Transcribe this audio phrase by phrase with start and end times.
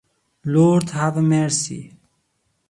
[0.45, 1.93] Lord, have mercy.